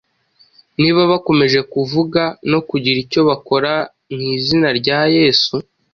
[0.79, 3.71] niba bakomeje kuvuga no kugira icyo bakora
[4.13, 5.55] mu izina rya Yesu.